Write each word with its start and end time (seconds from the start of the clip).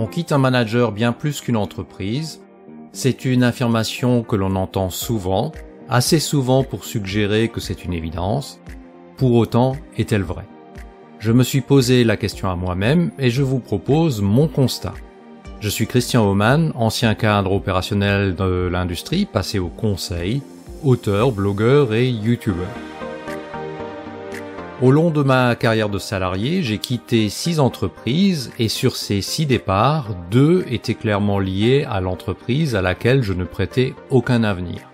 On 0.00 0.06
quitte 0.06 0.30
un 0.30 0.38
manager 0.38 0.92
bien 0.92 1.12
plus 1.12 1.40
qu'une 1.40 1.56
entreprise. 1.56 2.40
C'est 2.92 3.24
une 3.24 3.42
affirmation 3.42 4.22
que 4.22 4.36
l'on 4.36 4.54
entend 4.54 4.90
souvent, 4.90 5.50
assez 5.88 6.20
souvent 6.20 6.62
pour 6.62 6.84
suggérer 6.84 7.48
que 7.48 7.58
c'est 7.58 7.84
une 7.84 7.92
évidence. 7.92 8.60
Pour 9.16 9.34
autant, 9.34 9.74
est-elle 9.96 10.22
vraie? 10.22 10.46
Je 11.18 11.32
me 11.32 11.42
suis 11.42 11.62
posé 11.62 12.04
la 12.04 12.16
question 12.16 12.48
à 12.48 12.54
moi-même 12.54 13.10
et 13.18 13.28
je 13.30 13.42
vous 13.42 13.58
propose 13.58 14.22
mon 14.22 14.46
constat. 14.46 14.94
Je 15.58 15.68
suis 15.68 15.88
Christian 15.88 16.24
Oman, 16.30 16.70
ancien 16.76 17.16
cadre 17.16 17.50
opérationnel 17.50 18.36
de 18.36 18.68
l'industrie, 18.70 19.26
passé 19.26 19.58
au 19.58 19.66
conseil, 19.66 20.42
auteur, 20.84 21.32
blogueur 21.32 21.92
et 21.92 22.08
youtubeur. 22.08 22.68
Au 24.80 24.92
long 24.92 25.10
de 25.10 25.24
ma 25.24 25.56
carrière 25.56 25.88
de 25.88 25.98
salarié, 25.98 26.62
j'ai 26.62 26.78
quitté 26.78 27.28
six 27.30 27.58
entreprises 27.58 28.52
et 28.60 28.68
sur 28.68 28.94
ces 28.94 29.22
six 29.22 29.44
départs, 29.44 30.14
deux 30.30 30.64
étaient 30.70 30.94
clairement 30.94 31.40
liés 31.40 31.84
à 31.90 32.00
l'entreprise 32.00 32.76
à 32.76 32.80
laquelle 32.80 33.24
je 33.24 33.32
ne 33.32 33.42
prêtais 33.42 33.94
aucun 34.08 34.44
avenir. 34.44 34.88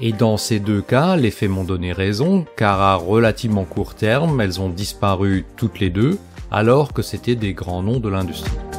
Et 0.00 0.12
dans 0.12 0.36
ces 0.36 0.60
deux 0.60 0.80
cas, 0.80 1.16
les 1.16 1.32
faits 1.32 1.50
m'ont 1.50 1.64
donné 1.64 1.92
raison, 1.92 2.46
car 2.56 2.80
à 2.80 2.94
relativement 2.94 3.64
court 3.64 3.96
terme, 3.96 4.40
elles 4.40 4.60
ont 4.60 4.70
disparu 4.70 5.44
toutes 5.56 5.80
les 5.80 5.90
deux, 5.90 6.16
alors 6.52 6.92
que 6.92 7.02
c'était 7.02 7.34
des 7.34 7.52
grands 7.52 7.82
noms 7.82 7.98
de 7.98 8.08
l'industrie 8.08 8.69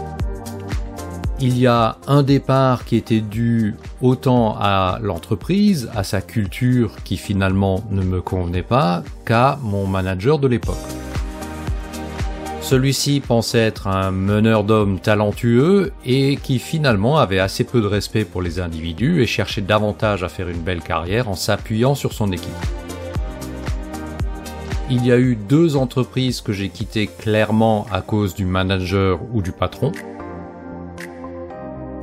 il 1.41 1.57
y 1.57 1.65
a 1.65 1.97
un 2.05 2.21
départ 2.21 2.85
qui 2.85 2.95
était 2.95 3.19
dû 3.19 3.75
autant 3.99 4.55
à 4.59 4.99
l'entreprise, 5.01 5.89
à 5.95 6.03
sa 6.03 6.21
culture 6.21 6.95
qui 7.03 7.17
finalement 7.17 7.83
ne 7.89 8.03
me 8.03 8.21
convenait 8.21 8.61
pas, 8.61 9.03
qu'à 9.25 9.57
mon 9.63 9.87
manager 9.87 10.37
de 10.37 10.47
l'époque. 10.47 10.77
Celui-ci 12.61 13.21
pensait 13.21 13.57
être 13.59 13.87
un 13.87 14.11
meneur 14.11 14.63
d'hommes 14.63 14.99
talentueux 14.99 15.91
et 16.05 16.37
qui 16.37 16.59
finalement 16.59 17.17
avait 17.17 17.39
assez 17.39 17.63
peu 17.63 17.81
de 17.81 17.87
respect 17.87 18.23
pour 18.23 18.43
les 18.43 18.59
individus 18.59 19.23
et 19.23 19.25
cherchait 19.25 19.61
davantage 19.61 20.23
à 20.23 20.29
faire 20.29 20.47
une 20.47 20.61
belle 20.61 20.81
carrière 20.81 21.27
en 21.27 21.35
s'appuyant 21.35 21.95
sur 21.95 22.13
son 22.13 22.31
équipe. 22.31 22.51
Il 24.91 25.05
y 25.05 25.11
a 25.11 25.17
eu 25.17 25.35
deux 25.35 25.75
entreprises 25.75 26.41
que 26.41 26.53
j'ai 26.53 26.69
quittées 26.69 27.07
clairement 27.07 27.87
à 27.91 28.01
cause 28.01 28.35
du 28.35 28.45
manager 28.45 29.19
ou 29.33 29.41
du 29.41 29.51
patron. 29.51 29.91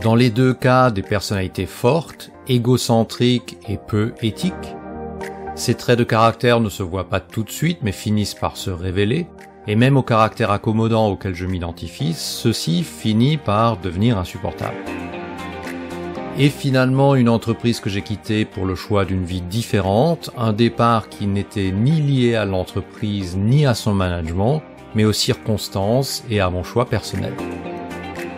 Dans 0.03 0.15
les 0.15 0.31
deux 0.31 0.55
cas, 0.55 0.93
des 0.93 1.03
personnalités 1.03 1.67
fortes, 1.67 2.31
égocentriques 2.47 3.57
et 3.69 3.79
peu 3.79 4.15
éthiques. 4.23 4.55
Ces 5.57 5.75
traits 5.75 5.99
de 5.99 6.05
caractère 6.05 6.61
ne 6.61 6.69
se 6.69 6.85
voient 6.85 7.09
pas 7.09 7.19
tout 7.19 7.43
de 7.43 7.51
suite 7.51 7.81
mais 7.83 7.91
finissent 7.91 8.37
par 8.37 8.57
se 8.57 8.71
révéler, 8.71 9.27
et 9.67 9.75
même 9.75 9.97
au 9.97 10.05
caractère 10.05 10.53
accommodant 10.53 11.09
auquel 11.09 11.35
je 11.35 11.47
m'identifie, 11.47 12.15
ceci 12.15 12.85
finit 12.85 13.39
par 13.39 13.77
devenir 13.77 14.19
insupportable. 14.19 14.77
Et 16.39 16.49
finalement, 16.49 17.17
une 17.17 17.29
entreprise 17.29 17.81
que 17.81 17.91
j'ai 17.91 18.03
quittée 18.03 18.45
pour 18.45 18.67
le 18.67 18.77
choix 18.77 19.05
d'une 19.05 19.25
vie 19.25 19.43
différente, 19.43 20.31
un 20.39 20.53
départ 20.53 21.09
qui 21.09 21.27
n'était 21.27 21.73
ni 21.73 22.01
lié 22.01 22.37
à 22.37 22.45
l'entreprise 22.45 23.37
ni 23.37 23.67
à 23.67 23.75
son 23.75 23.95
management, 23.95 24.63
mais 24.95 25.05
aux 25.05 25.13
circonstances 25.13 26.23
et 26.31 26.39
à 26.39 26.51
mon 26.51 26.63
choix 26.63 26.87
personnel. 26.87 27.35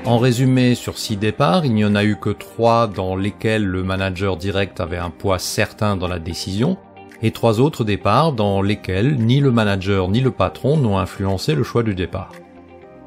En 0.07 0.19
résumé, 0.19 0.75
sur 0.75 0.97
six 0.97 1.17
départs, 1.17 1.67
il 1.67 1.75
n'y 1.75 1.85
en 1.85 1.95
a 1.95 2.05
eu 2.05 2.17
que 2.17 2.31
trois 2.31 2.87
dans 2.87 3.17
lesquels 3.17 3.65
le 3.65 3.83
manager 3.83 4.39
direct 4.39 4.81
avait 4.81 4.97
un 4.97 5.11
poids 5.11 5.39
certain 5.39 5.97
dans 5.97 6.09
la 6.09 6.19
décision, 6.19 6.79
et 7.23 7.33
trois 7.33 7.61
autres 7.61 7.85
départs 7.85 8.33
dans 8.33 8.63
lesquels 8.63 9.17
ni 9.17 9.41
le 9.41 9.51
manager 9.51 10.09
ni 10.09 10.21
le 10.21 10.31
patron 10.31 10.79
n'ont 10.79 10.99
influencé 10.99 11.55
le 11.55 11.63
choix 11.63 11.83
du 11.83 11.95
départ. 11.95 12.33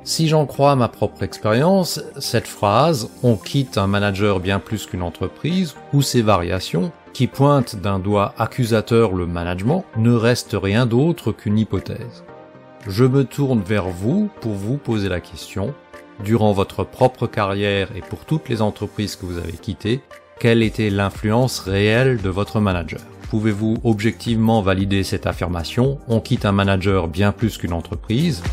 Si 0.03 0.27
j'en 0.27 0.45
crois 0.45 0.75
ma 0.75 0.88
propre 0.88 1.23
expérience, 1.23 2.00
cette 2.19 2.47
phrase 2.47 3.09
«on 3.23 3.38
quitte 3.38 3.78
un 3.78 3.88
manager 3.88 4.39
bien 4.39 4.59
plus 4.59 4.85
qu'une 4.85 5.02
entreprise» 5.02 5.75
ou 5.94 6.02
ses 6.02 6.22
variations, 6.22 6.91
qui 7.12 7.28
pointent 7.28 7.75
d'un 7.75 8.00
doigt 8.00 8.34
accusateur 8.38 9.13
le 9.13 9.25
management, 9.25 9.84
ne 9.97 10.13
reste 10.13 10.56
rien 10.62 10.85
d'autre 10.85 11.31
qu'une 11.31 11.57
hypothèse. 11.57 12.23
Je 12.88 13.06
me 13.06 13.23
tourne 13.23 13.62
vers 13.62 13.88
vous 13.88 14.29
pour 14.41 14.53
vous 14.53 14.78
poser 14.78 15.09
la 15.09 15.22
question, 15.22 15.73
durant 16.24 16.51
votre 16.51 16.84
propre 16.84 17.28
carrière 17.28 17.90
et 17.96 18.01
pour 18.01 18.25
toutes 18.25 18.50
les 18.50 18.62
entreprises 18.62 19.16
que 19.16 19.25
vous 19.25 19.38
avez 19.38 19.53
quittées, 19.53 20.01
quelle 20.40 20.63
était 20.63 20.90
l'influence 20.90 21.59
réelle 21.59 22.22
de 22.22 22.29
votre 22.29 22.59
manager? 22.59 23.01
Pouvez-vous 23.29 23.78
objectivement 23.84 24.62
valider 24.62 25.03
cette 25.03 25.25
affirmation? 25.25 25.97
On 26.07 26.19
quitte 26.19 26.46
un 26.46 26.52
manager 26.52 27.07
bien 27.07 27.31
plus 27.31 27.57
qu'une 27.57 27.73
entreprise. 27.73 28.44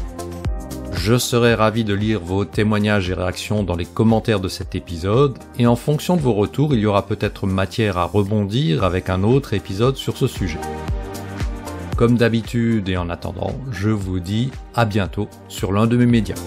Je 0.92 1.18
serai 1.18 1.54
ravi 1.54 1.84
de 1.84 1.94
lire 1.94 2.20
vos 2.20 2.44
témoignages 2.44 3.10
et 3.10 3.14
réactions 3.14 3.62
dans 3.62 3.76
les 3.76 3.86
commentaires 3.86 4.40
de 4.40 4.48
cet 4.48 4.74
épisode, 4.74 5.38
et 5.58 5.66
en 5.66 5.76
fonction 5.76 6.16
de 6.16 6.20
vos 6.20 6.34
retours, 6.34 6.74
il 6.74 6.80
y 6.80 6.86
aura 6.86 7.06
peut-être 7.06 7.46
matière 7.46 7.96
à 7.96 8.04
rebondir 8.04 8.84
avec 8.84 9.08
un 9.08 9.22
autre 9.22 9.54
épisode 9.54 9.96
sur 9.96 10.16
ce 10.16 10.26
sujet. 10.26 10.60
Comme 11.96 12.16
d'habitude 12.16 12.88
et 12.88 12.96
en 12.96 13.10
attendant, 13.10 13.54
je 13.70 13.90
vous 13.90 14.20
dis 14.20 14.50
à 14.74 14.84
bientôt 14.84 15.28
sur 15.48 15.72
l'un 15.72 15.86
de 15.86 15.96
mes 15.96 16.06
médias. 16.06 16.40